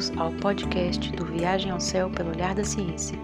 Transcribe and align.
bem-vindos 0.00 0.12
ao 0.16 0.32
podcast 0.32 1.12
do 1.12 1.26
Viagem 1.26 1.70
ao 1.70 1.78
Céu 1.78 2.08
pelo 2.08 2.30
Olhar 2.30 2.54
da 2.54 2.64
Ciência. 2.64 3.18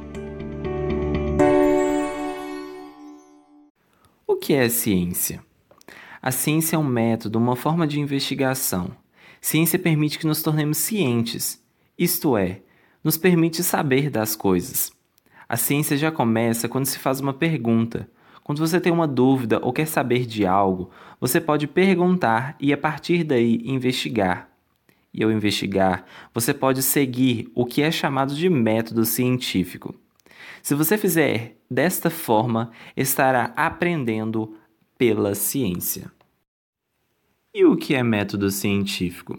O 4.27 4.37
que 4.37 4.53
é 4.53 4.69
ciência? 4.69 5.43
A 6.21 6.31
ciência 6.31 6.77
é 6.77 6.79
um 6.79 6.85
método, 6.85 7.39
uma 7.39 7.57
forma 7.57 7.87
de 7.87 7.99
investigação. 7.99 8.91
Ciência 9.41 9.79
permite 9.79 10.19
que 10.19 10.27
nos 10.27 10.43
tornemos 10.43 10.77
cientes, 10.77 11.65
isto 11.99 12.37
é, 12.37 12.61
nos 13.03 13.17
permite 13.17 13.63
saber 13.63 14.11
das 14.11 14.37
coisas. 14.37 14.93
A 15.49 15.57
ciência 15.57 15.97
já 15.97 16.13
começa 16.13 16.69
quando 16.69 16.87
se 16.87 16.99
faz 16.99 17.21
uma 17.21 17.33
pergunta. 17.33 18.09
Quando 18.45 18.59
você 18.59 18.79
tem 18.79 18.93
uma 18.93 19.09
dúvida 19.09 19.61
ou 19.63 19.73
quer 19.73 19.87
saber 19.87 20.27
de 20.27 20.45
algo, 20.45 20.91
você 21.19 21.41
pode 21.41 21.67
perguntar 21.67 22.55
e 22.61 22.73
a 22.73 22.77
partir 22.77 23.25
daí 23.25 23.63
investigar 23.65 24.56
e 25.17 25.25
ao 25.25 25.33
investigar, 25.33 26.05
você 26.35 26.53
pode 26.53 26.83
seguir 26.83 27.51
o 27.55 27.65
que 27.65 27.81
é 27.81 27.91
chamado 27.91 28.35
de 28.35 28.51
método 28.51 29.07
científico. 29.07 29.95
Se 30.63 30.75
você 30.75 30.99
fizer 30.99 31.57
desta 31.71 32.11
forma, 32.11 32.71
estará 32.95 33.55
aprendendo 33.57 34.55
pela 34.99 35.35
ciência. 35.35 36.13
E 37.55 37.65
o 37.65 37.77
que 37.77 37.95
é 37.95 38.03
método 38.03 38.51
científico? 38.51 39.39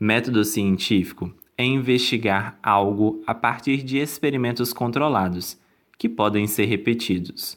Método 0.00 0.44
científico 0.44 1.32
é 1.56 1.64
investigar 1.64 2.58
algo 2.62 3.22
a 3.26 3.34
partir 3.34 3.84
de 3.84 3.98
experimentos 3.98 4.72
controlados, 4.72 5.56
que 5.96 6.08
podem 6.08 6.46
ser 6.46 6.64
repetidos. 6.66 7.56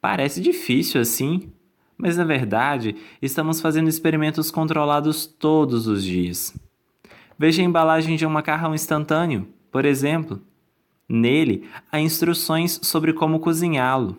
Parece 0.00 0.40
difícil 0.40 1.00
assim, 1.00 1.50
mas 1.96 2.16
na 2.16 2.24
verdade 2.24 2.96
estamos 3.20 3.60
fazendo 3.60 3.88
experimentos 3.88 4.50
controlados 4.50 5.26
todos 5.26 5.86
os 5.86 6.02
dias. 6.02 6.54
Veja 7.42 7.60
a 7.60 7.64
embalagem 7.64 8.14
de 8.14 8.24
um 8.24 8.30
macarrão 8.30 8.72
instantâneo, 8.72 9.48
por 9.68 9.84
exemplo. 9.84 10.40
Nele 11.08 11.68
há 11.90 11.98
instruções 11.98 12.78
sobre 12.84 13.12
como 13.12 13.40
cozinhá-lo. 13.40 14.16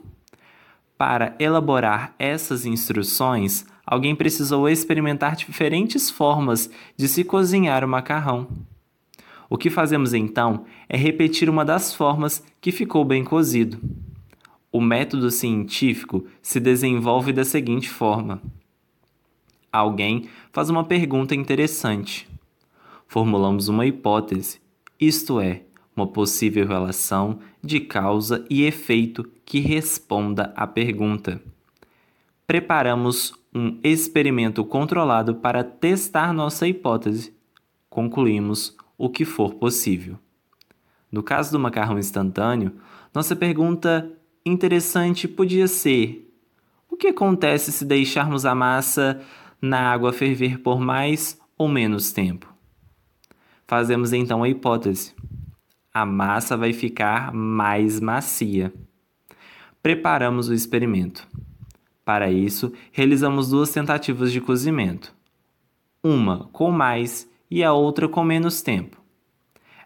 Para 0.97 1.33
elaborar 1.39 2.13
essas 2.19 2.65
instruções, 2.65 3.65
alguém 3.85 4.13
precisou 4.13 4.67
experimentar 4.67 5.38
diferentes 5.38 6.09
formas 6.09 6.69
de 6.97 7.07
se 7.07 7.23
cozinhar 7.23 7.85
o 7.85 7.88
macarrão. 7.88 8.45
O 9.49 9.58
que 9.58 9.69
fazemos 9.69 10.13
então 10.13 10.65
é 10.89 10.97
repetir 10.97 11.49
uma 11.49 11.63
das 11.63 11.95
formas 11.95 12.43
que 12.59 12.73
ficou 12.73 13.05
bem 13.05 13.23
cozido. 13.23 13.80
O 14.69 14.81
método 14.81 15.31
científico 15.31 16.25
se 16.41 16.59
desenvolve 16.59 17.31
da 17.31 17.45
seguinte 17.45 17.89
forma: 17.89 18.41
alguém 19.71 20.27
faz 20.52 20.69
uma 20.69 20.83
pergunta 20.83 21.33
interessante. 21.33 22.33
Formulamos 23.14 23.67
uma 23.67 23.86
hipótese, 23.86 24.59
isto 25.00 25.39
é, 25.39 25.61
uma 25.95 26.08
possível 26.08 26.66
relação 26.66 27.38
de 27.64 27.80
causa 27.80 28.44
e 28.50 28.64
efeito 28.64 29.23
que 29.45 29.59
responda 29.59 30.52
à 30.55 30.66
pergunta. 30.66 31.39
Preparamos 32.47 33.31
um 33.53 33.78
experimento 33.83 34.66
controlado 34.66 35.36
para 35.36 35.64
testar 35.64 36.33
nossa 36.33 36.67
hipótese. 36.67 37.31
Concluímos 37.88 38.75
o 38.97 39.08
que 39.08 39.25
for 39.25 39.53
possível. 39.53 40.17
No 41.11 41.22
caso 41.22 41.52
do 41.52 41.59
macarrão 41.59 42.00
instantâneo, 42.00 42.72
nossa 43.14 43.36
pergunta 43.36 44.11
interessante 44.44 45.27
podia 45.27 45.67
ser: 45.67 46.33
o 46.89 46.98
que 46.98 47.09
acontece 47.09 47.72
se 47.72 47.86
deixarmos 47.86 48.44
a 48.44 48.55
massa 48.55 49.22
na 49.61 49.81
água 49.81 50.11
ferver 50.11 50.58
por 50.58 50.80
mais 50.80 51.39
ou 51.55 51.67
menos 51.67 52.11
tempo? 52.11 52.52
Fazemos 53.67 54.14
então 54.14 54.44
a 54.44 54.50
hipótese: 54.50 55.14
a 55.94 56.06
massa 56.06 56.56
vai 56.56 56.73
ficar 56.73 57.33
mais 57.33 57.99
macia. 57.99 58.73
Preparamos 59.82 60.49
o 60.49 60.54
experimento. 60.54 61.27
Para 62.05 62.32
isso, 62.32 62.73
realizamos 62.92 63.49
duas 63.49 63.71
tentativas 63.71 64.32
de 64.32 64.42
cozimento, 64.42 65.14
uma 66.04 66.49
com 66.52 66.70
mais 66.71 67.30
e 67.49 67.64
a 67.64 67.71
outra 67.73 68.10
com 68.10 68.23
menos 68.23 68.61
tempo. 68.61 69.02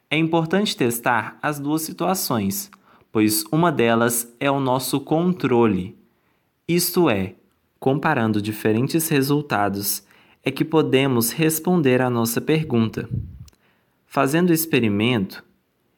É 0.09 0.17
importante 0.17 0.75
testar 0.75 1.37
as 1.41 1.59
duas 1.59 1.83
situações 1.83 2.71
pois 3.17 3.43
uma 3.51 3.71
delas 3.71 4.31
é 4.39 4.51
o 4.51 4.59
nosso 4.59 4.99
controle. 4.99 5.97
Isto 6.67 7.09
é, 7.09 7.33
comparando 7.79 8.39
diferentes 8.39 9.07
resultados, 9.09 10.03
é 10.43 10.51
que 10.51 10.63
podemos 10.63 11.31
responder 11.31 11.99
à 11.99 12.11
nossa 12.11 12.39
pergunta. 12.39 13.09
Fazendo 14.09 14.49
o 14.49 14.53
experimento, 14.53 15.43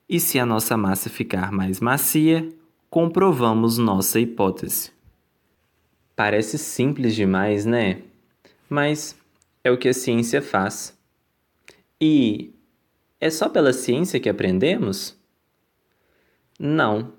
e 0.10 0.20
se 0.20 0.40
a 0.40 0.46
nossa 0.46 0.76
massa 0.76 1.10
ficar 1.10 1.52
mais 1.52 1.80
macia, 1.80 2.50
comprovamos 2.90 3.78
nossa 3.78 4.20
hipótese. 4.20 4.92
Parece 6.16 6.58
simples 6.58 7.16
demais, 7.16 7.66
né? 7.66 8.02
Mas 8.68 9.16
é 9.64 9.72
o 9.72 9.78
que 9.78 9.88
a 9.88 9.94
ciência 9.94 10.42
faz. 10.42 10.98
E 12.02 12.52
é 13.22 13.30
só 13.30 13.48
pela 13.48 13.72
ciência 13.72 14.20
que 14.20 14.28
aprendemos? 14.28 15.16
Não. 16.60 17.14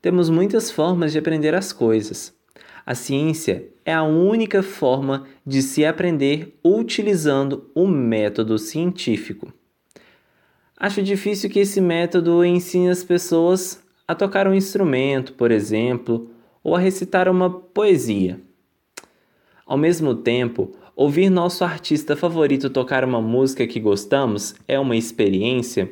Temos 0.00 0.28
muitas 0.28 0.70
formas 0.70 1.10
de 1.10 1.18
aprender 1.18 1.54
as 1.54 1.72
coisas. 1.72 2.36
A 2.84 2.94
ciência 2.94 3.68
é 3.84 3.92
a 3.92 4.02
única 4.02 4.62
forma 4.62 5.26
de 5.44 5.62
se 5.62 5.84
aprender 5.84 6.56
utilizando 6.62 7.70
o 7.74 7.88
método 7.88 8.58
científico. 8.58 9.52
Acho 10.78 11.02
difícil 11.02 11.50
que 11.50 11.58
esse 11.58 11.80
método 11.80 12.44
ensine 12.44 12.88
as 12.88 13.02
pessoas 13.02 13.82
a 14.06 14.14
tocar 14.14 14.46
um 14.46 14.54
instrumento, 14.54 15.32
por 15.32 15.50
exemplo, 15.50 16.30
ou 16.62 16.76
a 16.76 16.78
recitar 16.78 17.28
uma 17.28 17.50
poesia. 17.50 18.40
Ao 19.66 19.76
mesmo 19.76 20.14
tempo, 20.14 20.72
ouvir 20.94 21.28
nosso 21.28 21.64
artista 21.64 22.16
favorito 22.16 22.70
tocar 22.70 23.04
uma 23.04 23.20
música 23.20 23.66
que 23.66 23.80
gostamos 23.80 24.54
é 24.66 24.78
uma 24.78 24.96
experiência 24.96 25.90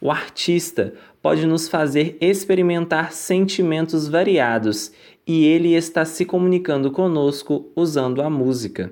o 0.00 0.10
artista 0.10 0.94
pode 1.20 1.46
nos 1.46 1.68
fazer 1.68 2.16
experimentar 2.22 3.12
sentimentos 3.12 4.08
variados 4.08 4.92
e 5.26 5.44
ele 5.44 5.74
está 5.74 6.06
se 6.06 6.24
comunicando 6.24 6.90
conosco 6.90 7.70
usando 7.76 8.22
a 8.22 8.30
música. 8.30 8.90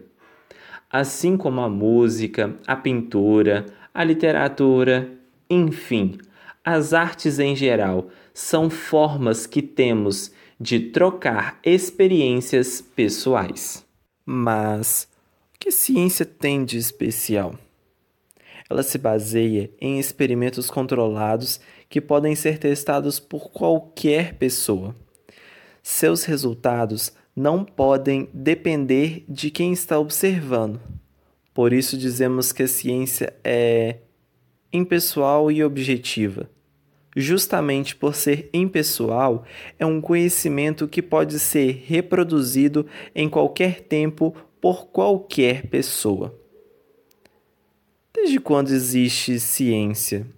Assim 0.90 1.36
como 1.36 1.62
a 1.62 1.68
música, 1.68 2.54
a 2.66 2.76
pintura, 2.76 3.64
a 3.92 4.04
literatura, 4.04 5.10
enfim, 5.48 6.18
as 6.64 6.92
artes 6.92 7.38
em 7.38 7.56
geral 7.56 8.08
são 8.32 8.68
formas 8.68 9.46
que 9.46 9.62
temos 9.62 10.30
de 10.60 10.80
trocar 10.80 11.58
experiências 11.64 12.80
pessoais. 12.80 13.84
Mas 14.24 15.08
o 15.54 15.58
que 15.58 15.70
ciência 15.70 16.26
tem 16.26 16.64
de 16.64 16.76
especial? 16.76 17.54
ela 18.68 18.82
se 18.82 18.98
baseia 18.98 19.70
em 19.80 19.98
experimentos 19.98 20.70
controlados 20.70 21.60
que 21.88 22.00
podem 22.00 22.34
ser 22.34 22.58
testados 22.58 23.18
por 23.18 23.50
qualquer 23.50 24.34
pessoa. 24.34 24.94
Seus 25.82 26.24
resultados 26.24 27.12
não 27.34 27.64
podem 27.64 28.28
depender 28.34 29.24
de 29.28 29.50
quem 29.50 29.72
está 29.72 29.98
observando. 29.98 30.80
Por 31.58 31.72
isso 31.72 31.98
dizemos 31.98 32.52
que 32.52 32.62
a 32.62 32.68
ciência 32.68 33.34
é 33.42 33.96
impessoal 34.72 35.50
e 35.50 35.64
objetiva. 35.64 36.48
Justamente 37.16 37.96
por 37.96 38.14
ser 38.14 38.48
impessoal, 38.54 39.44
é 39.76 39.84
um 39.84 40.00
conhecimento 40.00 40.86
que 40.86 41.02
pode 41.02 41.40
ser 41.40 41.82
reproduzido 41.84 42.86
em 43.12 43.28
qualquer 43.28 43.80
tempo 43.80 44.36
por 44.60 44.86
qualquer 44.86 45.66
pessoa. 45.66 46.32
Desde 48.14 48.38
quando 48.38 48.70
existe 48.70 49.40
ciência? 49.40 50.28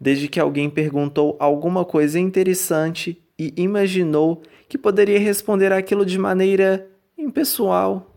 Desde 0.00 0.28
que 0.28 0.40
alguém 0.40 0.70
perguntou 0.70 1.36
alguma 1.38 1.84
coisa 1.84 2.18
interessante 2.18 3.22
e 3.38 3.52
imaginou 3.54 4.40
que 4.66 4.78
poderia 4.78 5.18
responder 5.18 5.74
aquilo 5.74 6.06
de 6.06 6.18
maneira 6.18 6.90
impessoal. 7.18 8.09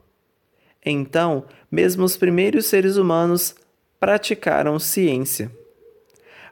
Então, 0.85 1.45
mesmo 1.71 2.03
os 2.03 2.17
primeiros 2.17 2.65
seres 2.65 2.97
humanos 2.97 3.55
praticaram 3.99 4.77
ciência. 4.79 5.51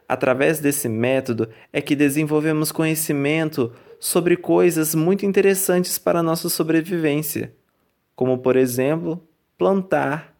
Através 0.08 0.58
desse 0.58 0.88
método 0.88 1.48
é 1.72 1.80
que 1.80 1.94
desenvolvemos 1.94 2.72
conhecimento 2.72 3.72
sobre 4.00 4.36
coisas 4.36 4.94
muito 4.94 5.24
interessantes 5.24 5.98
para 5.98 6.20
a 6.20 6.22
nossa 6.22 6.48
sobrevivência, 6.48 7.54
como, 8.16 8.38
por 8.38 8.56
exemplo, 8.56 9.22
plantar 9.56 10.36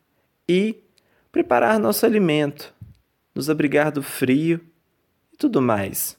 e 0.48 0.82
preparar 1.30 1.78
nosso 1.78 2.04
alimento, 2.04 2.74
nos 3.34 3.48
abrigar 3.48 3.92
do 3.92 4.02
frio 4.02 4.60
e 5.32 5.36
tudo 5.36 5.62
mais. 5.62 6.18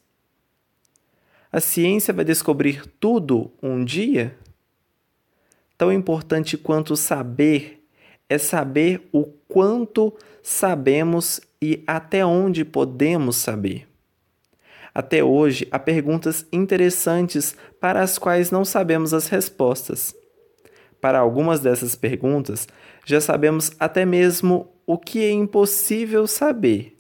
A 1.52 1.60
ciência 1.60 2.14
vai 2.14 2.26
descobrir 2.26 2.88
tudo 3.00 3.52
um 3.62 3.84
dia? 3.86 4.36
Tão 5.84 5.92
importante 5.92 6.58
quanto 6.58 6.96
saber 6.96 7.86
é 8.30 8.38
saber 8.38 9.06
o 9.12 9.26
quanto 9.26 10.14
sabemos 10.42 11.42
e 11.62 11.84
até 11.86 12.26
onde 12.26 12.64
podemos 12.64 13.36
saber. 13.36 13.86
Até 14.96 15.22
hoje, 15.22 15.68
há 15.70 15.78
perguntas 15.78 16.46
interessantes 16.54 17.54
para 17.82 18.02
as 18.02 18.18
quais 18.18 18.50
não 18.50 18.64
sabemos 18.64 19.14
as 19.14 19.28
respostas. 19.28 20.16
Para 21.02 21.20
algumas 21.20 21.60
dessas 21.60 21.96
perguntas, 21.96 22.66
já 23.06 23.20
sabemos 23.20 23.74
até 23.78 24.06
mesmo 24.06 24.70
o 24.88 24.98
que 24.98 25.22
é 25.22 25.32
impossível 25.32 26.28
saber. 26.28 26.98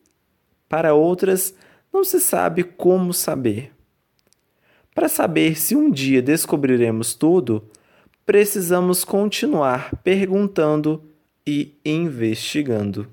Para 0.68 0.94
outras, 0.94 1.56
não 1.94 2.03
se 2.03 2.19
sabe 2.19 2.65
como 2.65 3.13
saber. 3.13 3.71
Para 4.94 5.07
saber 5.07 5.57
se 5.57 5.74
um 5.74 5.89
dia 5.89 6.21
descobriremos 6.21 7.13
tudo, 7.13 7.71
precisamos 8.25 9.04
continuar 9.04 9.96
perguntando 10.04 11.04
e 11.46 11.74
investigando. 11.86 13.12